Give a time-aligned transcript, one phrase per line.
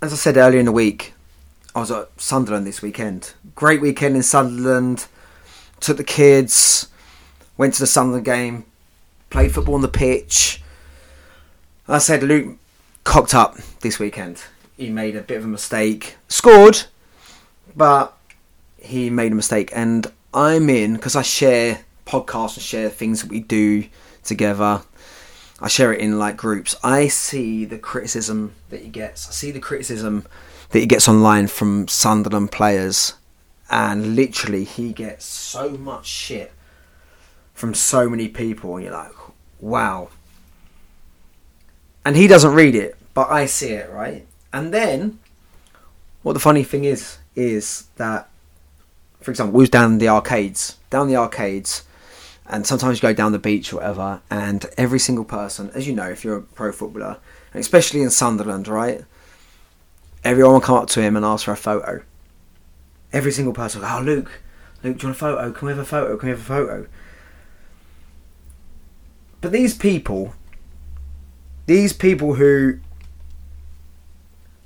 [0.00, 1.14] as I said earlier in the week,
[1.74, 3.34] I was at Sunderland this weekend.
[3.54, 5.06] Great weekend in Sunderland.
[5.80, 6.88] Took the kids,
[7.56, 8.64] went to the Sunderland game,
[9.30, 10.62] played football on the pitch.
[11.86, 12.58] I said Luke
[13.04, 14.42] cocked up this weekend.
[14.76, 16.16] He made a bit of a mistake.
[16.28, 16.84] Scored,
[17.76, 18.16] but
[18.76, 19.70] he made a mistake.
[19.72, 23.86] And I'm in because I share podcasts and share things that we do
[24.24, 24.82] together.
[25.60, 26.76] I share it in like groups.
[26.84, 29.28] I see the criticism that he gets.
[29.28, 30.24] I see the criticism
[30.70, 33.14] that he gets online from Sunderland players,
[33.70, 36.52] and literally he gets so much shit
[37.54, 39.12] from so many people, and you're like,
[39.60, 40.10] wow.
[42.04, 44.26] And he doesn't read it, but I see it, right?
[44.52, 45.18] And then,
[46.22, 48.28] what the funny thing is, is that,
[49.20, 51.82] for example, we was down the arcades, down the arcades,
[52.48, 55.94] and sometimes you go down the beach or whatever, and every single person, as you
[55.94, 57.18] know, if you're a pro footballer,
[57.54, 59.04] especially in Sunderland, right?
[60.24, 62.02] Everyone will come up to him and ask for a photo.
[63.12, 64.40] Every single person, oh Luke,
[64.82, 65.52] Luke, do you want a photo?
[65.52, 66.16] Can we have a photo?
[66.16, 66.86] Can we have a photo?
[69.40, 70.34] But these people,
[71.66, 72.78] these people who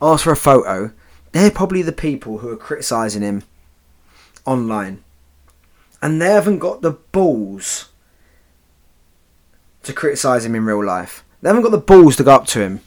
[0.00, 0.92] ask for a photo,
[1.32, 3.42] they're probably the people who are criticising him
[4.44, 5.02] online.
[6.02, 7.88] And they haven't got the balls
[9.82, 11.24] to criticise him in real life.
[11.42, 12.80] They haven't got the balls to go up to him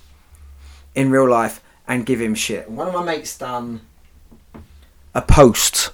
[0.95, 2.69] in real life and give him shit.
[2.69, 3.81] One of my mates done
[5.15, 5.91] a post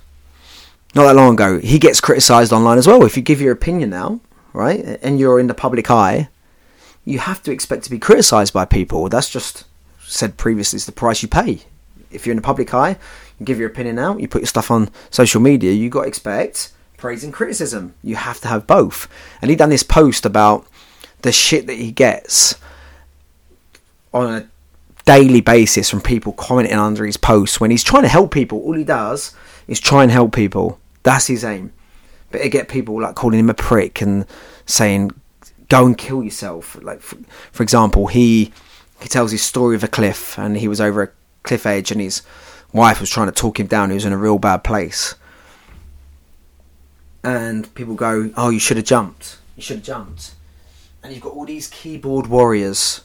[0.95, 1.59] not that long ago.
[1.59, 3.03] He gets criticised online as well.
[3.03, 4.21] If you give your opinion now,
[4.53, 6.29] right, and you're in the public eye,
[7.03, 9.09] you have to expect to be criticised by people.
[9.09, 9.65] That's just
[9.99, 11.59] said previously, it's the price you pay.
[12.11, 12.97] If you're in the public eye,
[13.37, 16.07] you give your opinion out, you put your stuff on social media, you got to
[16.07, 16.71] expect
[17.05, 17.93] praise and criticism.
[18.01, 19.07] You have to have both.
[19.39, 20.65] And he done this post about
[21.21, 22.55] the shit that he gets
[24.11, 24.47] on a
[25.05, 28.59] daily basis from people commenting under his posts when he's trying to help people.
[28.59, 29.35] All he does
[29.67, 30.79] is try and help people.
[31.03, 31.73] That's his aim.
[32.31, 34.25] But to get people like calling him a prick and
[34.65, 35.11] saying,
[35.69, 37.17] "Go and kill yourself." Like, for,
[37.51, 38.51] for example, he
[38.99, 41.11] he tells his story of a cliff, and he was over a
[41.43, 42.23] cliff edge, and his
[42.73, 43.91] wife was trying to talk him down.
[43.91, 45.13] He was in a real bad place,
[47.25, 49.37] and people go, "Oh, you should have jumped.
[49.55, 50.35] You should have jumped."
[51.03, 53.01] And you've got all these keyboard warriors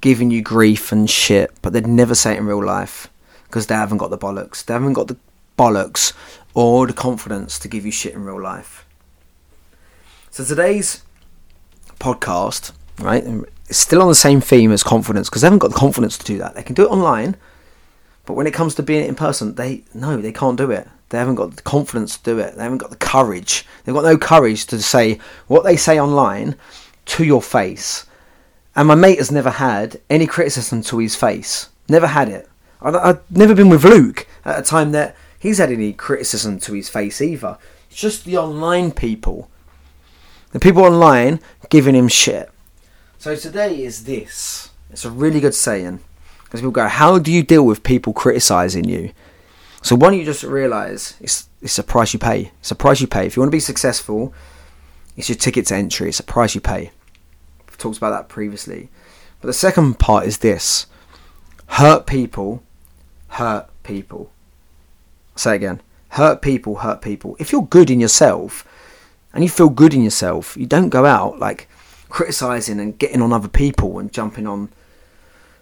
[0.00, 3.08] giving you grief and shit, but they'd never say it in real life
[3.44, 4.64] because they haven't got the bollocks.
[4.64, 5.16] They haven't got the
[5.58, 6.12] bollocks
[6.54, 8.86] or the confidence to give you shit in real life.
[10.30, 11.02] So today's
[11.98, 15.70] podcast, right, um, is still on the same theme as confidence because they haven't got
[15.70, 16.54] the confidence to do that.
[16.54, 17.36] They can do it online,
[18.26, 20.88] but when it comes to being it in person, they no, they can't do it.
[21.10, 22.56] They haven't got the confidence to do it.
[22.56, 23.66] They haven't got the courage.
[23.84, 26.56] They've got no courage to say what they say online
[27.06, 28.06] to your face
[28.74, 31.68] and my mate has never had any criticism to his face.
[31.88, 32.48] Never had it.
[32.80, 36.88] I've never been with Luke at a time that he's had any criticism to his
[36.88, 37.58] face either.
[37.90, 39.50] It's just the online people.
[40.52, 42.50] The people online giving him shit.
[43.18, 44.70] So today is this.
[44.90, 46.00] It's a really good saying.
[46.44, 49.12] Because people go, How do you deal with people criticising you?
[49.82, 52.52] So don't you just realise it's it's a price you pay.
[52.60, 53.26] It's a price you pay.
[53.26, 54.32] If you want to be successful,
[55.16, 56.08] it's your ticket to entry.
[56.08, 56.90] It's a price you pay
[57.80, 58.90] talked about that previously.
[59.40, 60.86] But the second part is this
[61.66, 62.62] hurt people,
[63.28, 64.30] hurt people.
[65.34, 65.80] I'll say again
[66.14, 67.36] hurt people, hurt people.
[67.38, 68.66] If you're good in yourself
[69.32, 71.68] and you feel good in yourself, you don't go out like
[72.08, 74.70] criticizing and getting on other people and jumping on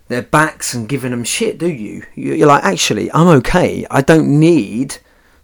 [0.08, 2.04] their backs and giving them shit, do you?
[2.14, 3.86] You're like, actually, I'm okay.
[3.90, 4.98] I don't need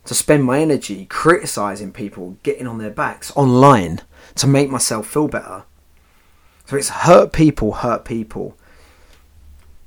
[0.05, 4.01] to spend my energy criticizing people, getting on their backs online
[4.37, 5.65] to make myself feel better.
[6.67, 8.57] So it's hurt people, hurt people.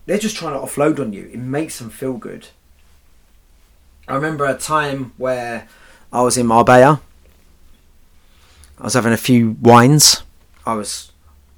[0.06, 1.30] They're just trying to offload on you.
[1.34, 2.48] It makes them feel good.
[4.08, 5.68] I remember a time where
[6.14, 7.02] I was in Marbella.
[8.80, 10.24] I was having a few wines.
[10.66, 11.12] I was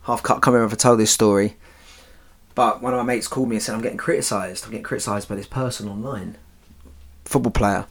[0.03, 0.37] half cut.
[0.37, 1.57] I can't remember if I told this story.
[2.59, 4.65] But one of my mates called me and said, I'm getting criticised.
[4.65, 6.37] I'm getting criticised by this person online.
[7.23, 7.85] Football player.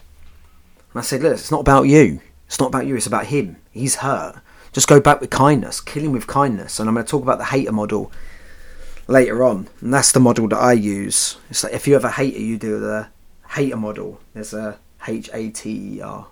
[0.92, 2.20] And I said, Look, it's not about you.
[2.46, 2.94] It's not about you.
[2.94, 3.56] It's about him.
[3.70, 4.42] He's hurt.
[4.74, 6.78] Just go back with kindness, kill him with kindness.
[6.78, 8.12] And I'm going to talk about the hater model
[9.06, 9.70] later on.
[9.80, 11.38] And that's the model that I use.
[11.48, 13.08] It's like if you have a hater, you do the
[13.52, 14.20] hater model.
[14.34, 16.26] There's a H A T E R.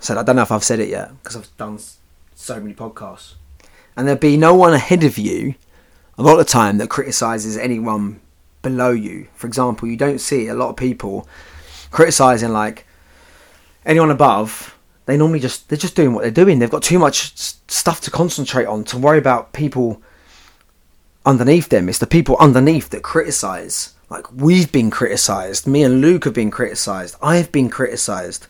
[0.00, 1.78] So I don't know if I've said it yet because I've done
[2.34, 3.34] so many podcasts.
[3.96, 5.54] And there'll be no one ahead of you
[6.18, 8.20] a lot of the time that criticizes anyone
[8.62, 9.28] below you.
[9.34, 11.28] For example, you don't see a lot of people
[11.90, 12.86] criticizing like
[13.84, 14.76] anyone above
[15.06, 16.58] they normally just they're just doing what they're doing.
[16.58, 20.02] They've got too much stuff to concentrate on to worry about people
[21.24, 21.88] underneath them.
[21.88, 25.66] It's the people underneath that criticize Like we've been criticised.
[25.66, 27.16] Me and Luke have been criticised.
[27.22, 28.46] I've been criticised.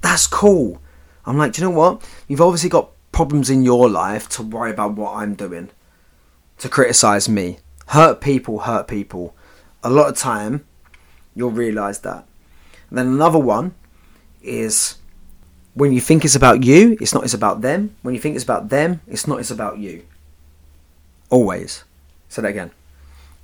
[0.00, 0.80] That's cool.
[1.24, 2.08] I'm like, do you know what?
[2.28, 5.70] You've obviously got problems in your life to worry about what I'm doing.
[6.58, 7.58] To criticise me.
[7.88, 9.34] Hurt people, hurt people.
[9.82, 10.64] A lot of time,
[11.34, 12.26] you'll realise that.
[12.90, 13.74] And then another one
[14.42, 14.96] is
[15.74, 17.94] when you think it's about you, it's not it's about them.
[18.02, 20.04] When you think it's about them, it's not it's about you.
[21.28, 21.84] Always.
[22.28, 22.70] Say that again.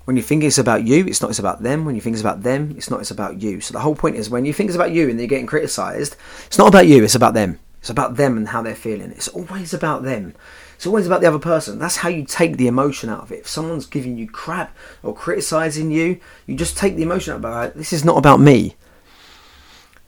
[0.05, 1.85] When you think it's about you, it's not it's about them.
[1.85, 3.61] When you think it's about them, it's not it's about you.
[3.61, 6.17] So the whole point is when you think it's about you and you're getting criticised,
[6.47, 7.59] it's not about you, it's about them.
[7.81, 9.11] It's about them and how they're feeling.
[9.11, 10.35] It's always about them.
[10.83, 11.79] It's always about the other person.
[11.79, 13.39] That's how you take the emotion out of it.
[13.39, 17.67] If someone's giving you crap or criticising you, you just take the emotion out about
[17.69, 17.77] it.
[17.77, 18.75] This is not about me.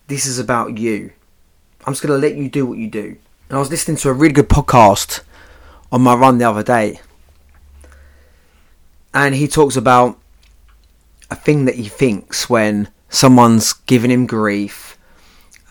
[0.07, 1.13] This is about you.
[1.85, 3.15] I'm just going to let you do what you do.
[3.47, 5.21] And I was listening to a really good podcast
[5.93, 6.99] on my run the other day.
[9.13, 10.19] And he talks about
[11.31, 14.97] a thing that he thinks when someone's giving him grief.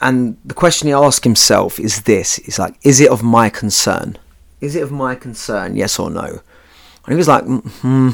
[0.01, 4.17] And the question he asks himself is this He's like, is it of my concern?
[4.65, 6.25] Is it of my concern, yes or no?
[6.25, 8.11] And he was like, hmm,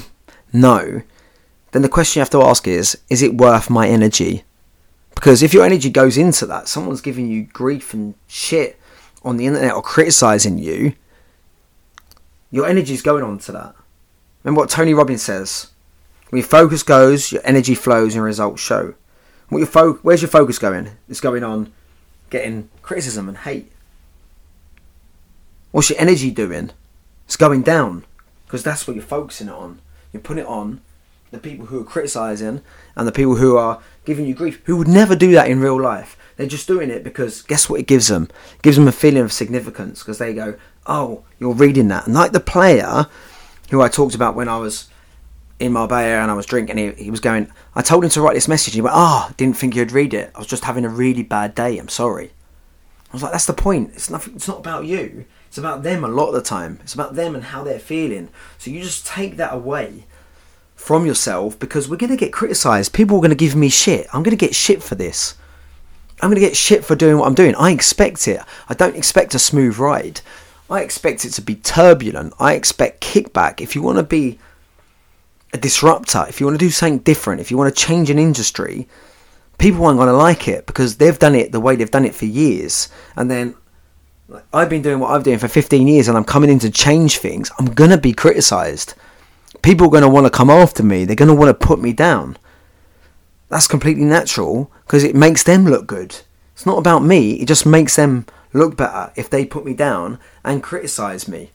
[0.53, 1.03] no.
[1.71, 4.43] Then the question you have to ask is, is it worth my energy?
[5.15, 8.81] Because if your energy goes into that, someone's giving you grief and shit
[9.23, 10.95] on the internet or criticizing you,
[12.51, 13.77] your energy is going on to that.
[14.43, 15.69] Remember what Tony Robbins says?
[16.31, 18.95] When your focus goes, your energy flows and results show.
[19.51, 20.91] What your fo- where's your focus going?
[21.09, 21.73] It's going on
[22.29, 23.71] getting criticism and hate.
[25.71, 26.71] What's your energy doing?
[27.27, 28.05] It's going down
[28.47, 29.81] because that's what you're focusing it on.
[30.13, 30.81] You're putting it on
[31.31, 32.63] the people who are criticizing
[32.97, 35.81] and the people who are giving you grief, who would never do that in real
[35.81, 36.17] life.
[36.37, 38.29] They're just doing it because guess what it gives them?
[38.57, 40.57] It gives them a feeling of significance because they go,
[40.87, 42.07] oh, you're reading that.
[42.07, 43.07] And like the player
[43.71, 44.89] who I talked about when I was
[45.61, 48.35] in Marbella and I was drinking, he, he was going, I told him to write
[48.35, 48.75] this message.
[48.75, 50.33] He went, ah, oh, didn't think you'd read it.
[50.35, 51.79] I was just having a really bad day.
[51.79, 52.33] I'm sorry.
[53.11, 53.91] I was like, that's the point.
[53.95, 54.35] It's nothing.
[54.35, 55.27] It's not about you.
[55.51, 56.79] It's about them a lot of the time.
[56.81, 58.29] It's about them and how they're feeling.
[58.59, 60.07] So you just take that away
[60.77, 62.93] from yourself because we're going to get criticized.
[62.93, 64.07] People are going to give me shit.
[64.13, 65.35] I'm going to get shit for this.
[66.23, 67.57] I'm going to get shit for doing what I'm doing.
[67.57, 68.41] I expect it.
[68.69, 70.21] I don't expect a smooth ride.
[70.71, 72.33] I expect it to be turbulent.
[72.39, 73.61] I expect kickback.
[73.61, 74.39] If you want to be
[75.53, 78.21] a disruptor, if you want to do something different, if you want to change an
[78.21, 78.87] industry,
[79.59, 82.15] people aren't going to like it because they've done it the way they've done it
[82.15, 82.89] for years.
[83.17, 83.57] And then
[84.53, 86.71] I've been doing what I've been doing for 15 years and I'm coming in to
[86.71, 87.51] change things.
[87.59, 88.95] I'm going to be criticized
[89.63, 91.05] people are going to want to come after me.
[91.05, 92.37] They're going to want to put me down.
[93.49, 96.17] That's completely natural because it makes them look good.
[96.53, 97.35] It's not about me.
[97.35, 101.51] It just makes them look better if they put me down and criticize me.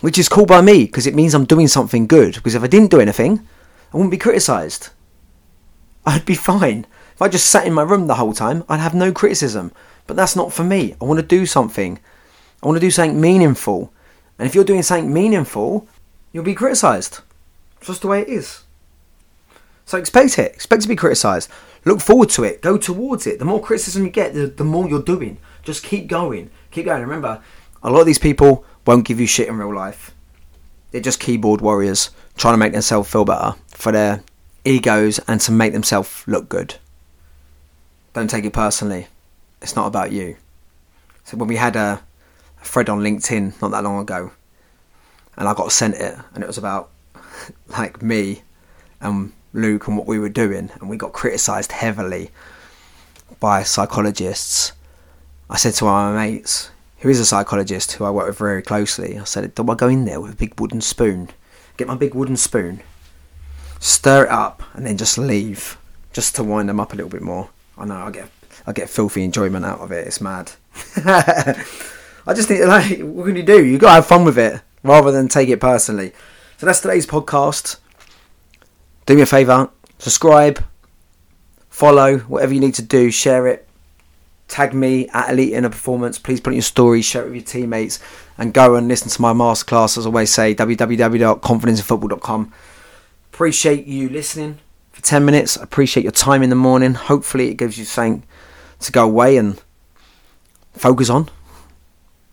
[0.00, 2.34] Which is cool by me because it means I'm doing something good.
[2.34, 3.46] Because if I didn't do anything,
[3.92, 4.90] I wouldn't be criticized.
[6.06, 6.86] I'd be fine.
[7.14, 9.72] If I just sat in my room the whole time, I'd have no criticism.
[10.08, 10.96] But that's not for me.
[11.00, 12.00] I want to do something.
[12.60, 13.92] I want to do something meaningful.
[14.38, 15.86] And if you're doing something meaningful,
[16.32, 17.20] you'll be criticised.
[17.76, 18.64] It's just the way it is.
[19.84, 20.54] So expect it.
[20.54, 21.50] Expect to be criticised.
[21.84, 22.62] Look forward to it.
[22.62, 23.38] Go towards it.
[23.38, 25.38] The more criticism you get, the, the more you're doing.
[25.62, 26.50] Just keep going.
[26.70, 27.02] Keep going.
[27.02, 27.42] Remember,
[27.82, 30.14] a lot of these people won't give you shit in real life.
[30.90, 34.24] They're just keyboard warriors trying to make themselves feel better for their
[34.64, 36.76] egos and to make themselves look good.
[38.14, 39.08] Don't take it personally.
[39.60, 40.36] It's not about you.
[41.24, 42.02] So when we had a,
[42.60, 44.32] a thread on LinkedIn not that long ago,
[45.36, 46.90] and I got sent it, and it was about
[47.68, 48.42] like me
[49.00, 52.30] and Luke and what we were doing, and we got criticised heavily
[53.40, 54.72] by psychologists.
[55.50, 58.38] I said to one of my mates, who is a psychologist who I work with
[58.38, 61.30] very closely, I said, Do I go in there with a big wooden spoon?
[61.76, 62.80] Get my big wooden spoon,
[63.78, 65.78] stir it up, and then just leave,
[66.12, 67.50] just to wind them up a little bit more.
[67.76, 68.28] I know I get
[68.66, 70.06] I get filthy enjoyment out of it.
[70.06, 70.52] It's mad.
[70.96, 73.64] I just think like, what can you do?
[73.64, 76.12] You gotta have fun with it rather than take it personally.
[76.58, 77.78] So that's today's podcast.
[79.06, 80.62] Do me a favour, subscribe,
[81.70, 83.66] follow, whatever you need to do, share it.
[84.48, 86.18] Tag me at Elite Inner Performance.
[86.18, 88.00] Please put in your stories, share it with your teammates,
[88.36, 89.96] and go and listen to my masterclass.
[89.96, 92.52] As I always say, www.confidenceinfootball.com.
[93.32, 94.58] Appreciate you listening
[94.90, 95.56] for 10 minutes.
[95.56, 96.94] Appreciate your time in the morning.
[96.94, 98.24] Hopefully, it gives you something
[98.80, 99.60] to go away and
[100.72, 101.28] focus on,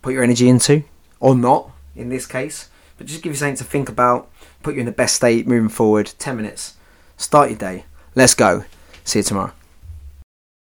[0.01, 0.83] put your energy into,
[1.19, 4.29] or not in this case, but just give you something to think about,
[4.63, 6.13] put you in the best state moving forward.
[6.19, 6.75] 10 minutes.
[7.17, 7.85] Start your day.
[8.13, 8.65] Let's go.
[9.03, 9.51] See you tomorrow.